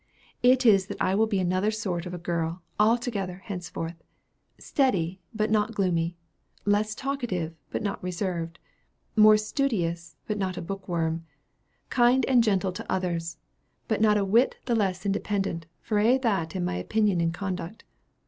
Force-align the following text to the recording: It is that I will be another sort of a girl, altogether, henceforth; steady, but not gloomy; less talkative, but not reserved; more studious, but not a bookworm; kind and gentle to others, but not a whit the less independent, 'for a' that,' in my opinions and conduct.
It 0.41 0.65
is 0.65 0.87
that 0.87 0.99
I 0.99 1.13
will 1.13 1.27
be 1.27 1.37
another 1.39 1.69
sort 1.69 2.07
of 2.07 2.13
a 2.15 2.17
girl, 2.17 2.63
altogether, 2.79 3.43
henceforth; 3.45 4.01
steady, 4.57 5.21
but 5.31 5.51
not 5.51 5.75
gloomy; 5.75 6.15
less 6.65 6.95
talkative, 6.95 7.53
but 7.69 7.83
not 7.83 8.03
reserved; 8.03 8.57
more 9.15 9.37
studious, 9.37 10.15
but 10.25 10.39
not 10.39 10.57
a 10.57 10.61
bookworm; 10.63 11.23
kind 11.89 12.25
and 12.25 12.43
gentle 12.43 12.71
to 12.71 12.91
others, 12.91 13.37
but 13.87 14.01
not 14.01 14.17
a 14.17 14.25
whit 14.25 14.55
the 14.65 14.73
less 14.73 15.05
independent, 15.05 15.67
'for 15.83 15.99
a' 15.99 16.17
that,' 16.17 16.55
in 16.55 16.65
my 16.65 16.77
opinions 16.77 17.21
and 17.21 17.35
conduct. 17.35 17.83